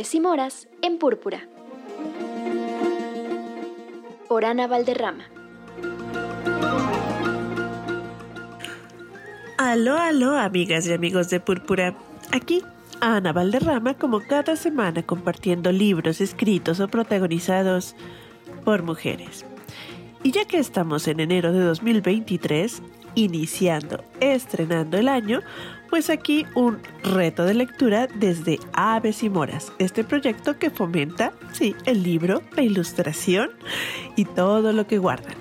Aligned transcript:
Y 0.00 0.20
Moras 0.20 0.68
en 0.80 0.96
Púrpura. 0.96 1.48
Por 4.28 4.44
Ana 4.44 4.68
Valderrama. 4.68 5.24
Aló, 9.58 9.96
aló, 9.96 10.38
amigas 10.38 10.86
y 10.86 10.92
amigos 10.92 11.30
de 11.30 11.40
Púrpura. 11.40 11.96
Aquí 12.30 12.62
Ana 13.00 13.32
Valderrama 13.32 13.94
como 13.94 14.20
cada 14.20 14.54
semana 14.54 15.02
compartiendo 15.02 15.72
libros 15.72 16.20
escritos 16.20 16.78
o 16.78 16.86
protagonizados 16.86 17.96
por 18.64 18.84
mujeres. 18.84 19.44
Y 20.22 20.30
ya 20.30 20.44
que 20.44 20.58
estamos 20.58 21.08
en 21.08 21.18
enero 21.18 21.52
de 21.52 21.60
2023, 21.60 22.82
iniciando, 23.14 24.04
estrenando 24.20 24.96
el 24.96 25.08
año, 25.08 25.40
pues 25.90 26.10
aquí 26.10 26.46
un 26.54 26.78
reto 27.02 27.44
de 27.44 27.54
lectura 27.54 28.06
desde 28.06 28.58
Aves 28.72 29.22
y 29.22 29.30
Moras, 29.30 29.72
este 29.78 30.04
proyecto 30.04 30.58
que 30.58 30.70
fomenta, 30.70 31.32
sí, 31.52 31.74
el 31.86 32.02
libro, 32.02 32.42
la 32.56 32.62
ilustración 32.62 33.50
y 34.16 34.24
todo 34.24 34.72
lo 34.72 34.86
que 34.86 34.98
guardan. 34.98 35.36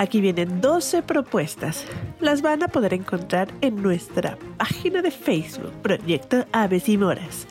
Aquí 0.00 0.20
vienen 0.20 0.60
12 0.60 1.02
propuestas. 1.02 1.84
Las 2.20 2.40
van 2.40 2.62
a 2.62 2.68
poder 2.68 2.94
encontrar 2.94 3.48
en 3.62 3.82
nuestra 3.82 4.38
página 4.56 5.02
de 5.02 5.10
Facebook, 5.10 5.72
Proyecto 5.82 6.46
Aves 6.52 6.88
y 6.88 6.96
Moras. 6.96 7.48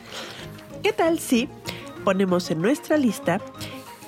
¿Qué 0.82 0.92
tal 0.94 1.18
si 1.18 1.46
ponemos 2.04 2.50
en 2.50 2.62
nuestra 2.62 2.96
lista 2.96 3.38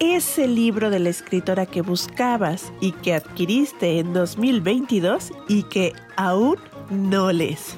ese 0.00 0.48
libro 0.48 0.90
de 0.90 0.98
la 0.98 1.10
escritora 1.10 1.66
que 1.66 1.82
buscabas 1.82 2.72
y 2.80 2.92
que 2.92 3.14
adquiriste 3.14 3.98
en 3.98 4.12
2022 4.12 5.32
y 5.46 5.62
que 5.64 5.92
aún 6.16 6.56
no 6.90 7.30
lees? 7.30 7.76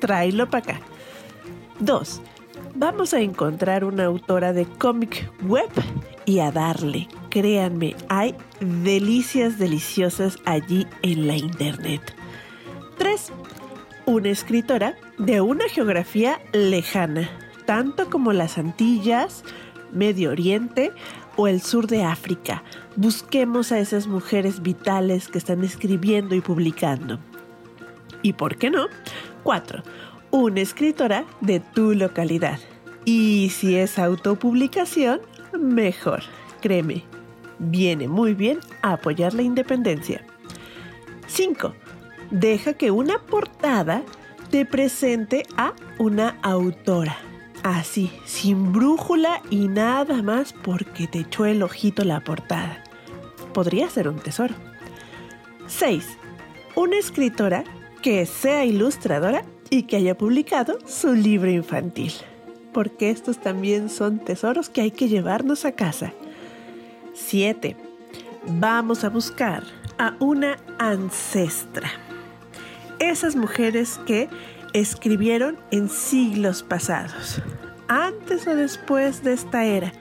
Tráelo 0.00 0.48
para 0.48 0.74
acá. 0.74 0.80
2. 1.80 2.20
Vamos 2.76 3.14
a 3.14 3.20
encontrar 3.20 3.84
una 3.84 4.04
autora 4.04 4.52
de 4.52 4.66
cómic 4.66 5.30
web 5.44 5.70
y 6.26 6.40
a 6.40 6.50
darle. 6.50 7.08
Créanme, 7.30 7.96
hay 8.08 8.34
delicias 8.60 9.58
deliciosas 9.58 10.38
allí 10.44 10.86
en 11.02 11.26
la 11.26 11.36
internet. 11.36 12.14
3. 12.98 13.32
Una 14.06 14.28
escritora 14.28 14.96
de 15.18 15.40
una 15.40 15.68
geografía 15.68 16.40
lejana, 16.52 17.30
tanto 17.64 18.10
como 18.10 18.32
las 18.32 18.58
Antillas, 18.58 19.44
Medio 19.94 20.30
Oriente 20.30 20.92
o 21.36 21.48
el 21.48 21.62
sur 21.62 21.86
de 21.86 22.02
África. 22.02 22.62
Busquemos 22.96 23.72
a 23.72 23.78
esas 23.78 24.06
mujeres 24.06 24.62
vitales 24.62 25.28
que 25.28 25.38
están 25.38 25.64
escribiendo 25.64 26.34
y 26.34 26.40
publicando. 26.40 27.18
¿Y 28.22 28.34
por 28.34 28.56
qué 28.56 28.70
no? 28.70 28.86
4. 29.42 29.82
Una 30.30 30.60
escritora 30.60 31.24
de 31.40 31.60
tu 31.60 31.94
localidad. 31.94 32.58
Y 33.04 33.50
si 33.50 33.76
es 33.76 33.98
autopublicación, 33.98 35.20
mejor. 35.58 36.22
Créeme, 36.60 37.04
viene 37.58 38.08
muy 38.08 38.34
bien 38.34 38.60
a 38.82 38.94
apoyar 38.94 39.34
la 39.34 39.42
independencia. 39.42 40.24
5. 41.26 41.74
Deja 42.30 42.72
que 42.72 42.90
una 42.90 43.18
portada 43.18 44.02
te 44.50 44.64
presente 44.64 45.44
a 45.56 45.74
una 45.98 46.38
autora. 46.42 47.16
Así, 47.64 48.12
sin 48.26 48.74
brújula 48.74 49.40
y 49.48 49.68
nada 49.68 50.20
más 50.20 50.52
porque 50.52 51.06
te 51.06 51.20
echó 51.20 51.46
el 51.46 51.62
ojito 51.62 52.04
la 52.04 52.20
portada. 52.20 52.84
Podría 53.54 53.88
ser 53.88 54.06
un 54.06 54.18
tesoro. 54.18 54.54
6. 55.66 56.06
Una 56.76 56.98
escritora 56.98 57.64
que 58.02 58.26
sea 58.26 58.66
ilustradora 58.66 59.46
y 59.70 59.84
que 59.84 59.96
haya 59.96 60.14
publicado 60.14 60.78
su 60.86 61.14
libro 61.14 61.50
infantil. 61.50 62.12
Porque 62.74 63.08
estos 63.08 63.38
también 63.38 63.88
son 63.88 64.18
tesoros 64.18 64.68
que 64.68 64.82
hay 64.82 64.90
que 64.90 65.08
llevarnos 65.08 65.64
a 65.64 65.72
casa. 65.72 66.12
7. 67.14 67.78
Vamos 68.46 69.04
a 69.04 69.08
buscar 69.08 69.62
a 69.96 70.16
una 70.20 70.58
ancestra. 70.78 71.90
Esas 72.98 73.36
mujeres 73.36 73.98
que 74.06 74.28
escribieron 74.74 75.56
en 75.70 75.88
siglos 75.88 76.62
pasados, 76.62 77.40
antes 77.94 78.46
o 78.46 78.54
después 78.54 79.22
de 79.22 79.32
esta 79.32 79.64
era. 79.64 79.92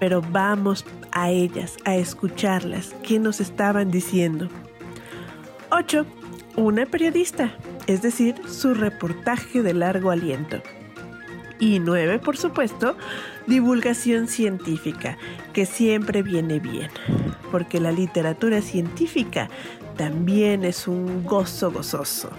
Pero 0.00 0.20
vamos 0.20 0.84
a 1.12 1.30
ellas, 1.30 1.76
a 1.84 1.94
escucharlas, 1.96 2.94
qué 3.02 3.18
nos 3.18 3.40
estaban 3.40 3.90
diciendo. 3.90 4.48
8. 5.70 6.04
Una 6.56 6.86
periodista, 6.86 7.56
es 7.86 8.02
decir, 8.02 8.34
su 8.46 8.74
reportaje 8.74 9.62
de 9.62 9.74
largo 9.74 10.10
aliento. 10.10 10.60
Y 11.58 11.78
9, 11.78 12.18
por 12.18 12.36
supuesto, 12.36 12.96
divulgación 13.46 14.26
científica, 14.26 15.16
que 15.52 15.64
siempre 15.64 16.22
viene 16.22 16.58
bien, 16.58 16.90
porque 17.52 17.80
la 17.80 17.92
literatura 17.92 18.60
científica 18.60 19.48
también 19.96 20.64
es 20.64 20.88
un 20.88 21.24
gozo 21.24 21.70
gozoso. 21.70 22.30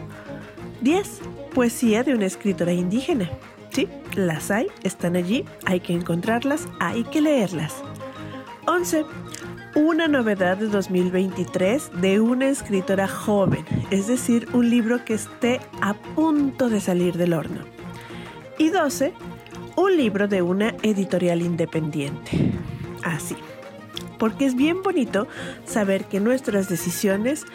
10. 0.82 1.22
Poesía 1.54 2.04
de 2.04 2.14
una 2.14 2.26
escritora 2.26 2.74
indígena. 2.74 3.30
Sí, 3.74 3.90
las 4.16 4.52
hay, 4.52 4.68
están 4.84 5.16
allí, 5.16 5.46
hay 5.66 5.80
que 5.80 5.94
encontrarlas, 5.94 6.68
hay 6.80 7.04
que 7.06 7.22
leerlas. 7.22 7.74
11. 8.68 9.04
Una 9.76 10.08
novedad 10.08 10.58
de 10.58 10.68
2023 10.68 11.90
de 12.00 12.20
una 12.20 12.50
escritora 12.50 13.08
joven, 13.08 13.66
es 13.90 14.06
decir, 14.06 14.48
un 14.54 14.70
libro 14.70 15.04
que 15.04 15.16
esté 15.16 15.60
a 15.82 15.96
punto 15.96 16.70
de 16.70 16.80
salir 16.80 17.18
del 17.18 17.34
horno. 17.34 17.62
Y 18.60 18.70
12 18.70 19.12
un 19.76 19.98
libro 19.98 20.28
de 20.28 20.44
una 20.44 20.76
editorial 20.84 21.42
independiente. 21.42 22.52
Así. 23.04 23.36
Porque 24.20 24.46
es 24.46 24.56
bien 24.56 24.84
bonito 24.84 25.28
saber 25.66 26.06
que 26.06 26.20
nuestras 26.20 26.70
decisiones 26.70 27.46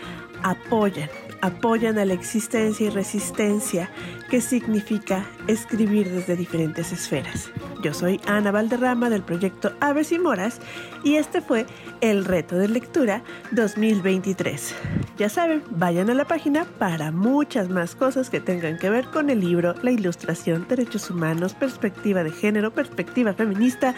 apoyan, 0.43 1.09
apoyan 1.41 1.99
a 1.99 2.05
la 2.05 2.15
existencia 2.15 2.87
y 2.87 2.91
resistencia 2.91 3.91
que 4.31 4.41
significa 4.41 5.25
escribir 5.47 6.11
desde 6.11 6.37
diferentes 6.37 6.93
esferas. 6.93 7.51
Yo 7.83 7.95
soy 7.95 8.21
Ana 8.27 8.51
Valderrama 8.51 9.09
del 9.09 9.23
proyecto 9.23 9.73
Aves 9.81 10.13
y 10.13 10.19
Moras 10.19 10.61
y 11.05 11.15
este 11.15 11.41
fue 11.41 11.67
el 12.01 12.25
reto 12.25 12.57
de 12.57 12.69
lectura 12.69 13.23
2023. 13.53 14.75
Ya 15.17 15.29
saben, 15.29 15.63
vayan 15.71 16.11
a 16.11 16.15
la 16.15 16.27
página 16.27 16.65
para 16.79 17.11
muchas 17.13 17.69
más 17.69 17.95
cosas 17.95 18.31
que 18.31 18.41
tengan 18.41 18.79
que 18.79 18.91
ver 18.91 19.07
con 19.07 19.31
el 19.31 19.41
libro, 19.41 19.75
la 19.83 19.93
ilustración, 19.93 20.67
derechos 20.69 21.11
humanos, 21.11 21.55
perspectiva 21.55 22.23
de 22.25 22.33
género, 22.33 22.73
perspectiva 22.73 23.33
feminista 23.33 23.95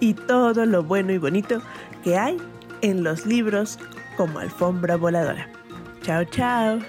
y 0.00 0.14
todo 0.14 0.66
lo 0.66 0.82
bueno 0.82 1.12
y 1.12 1.18
bonito 1.18 1.62
que 2.02 2.18
hay 2.18 2.36
en 2.82 3.02
los 3.02 3.26
libros 3.26 3.78
como 4.16 4.38
alfombra 4.38 4.96
voladora. 4.96 5.48
Ciao, 6.04 6.22
ciao. 6.26 6.80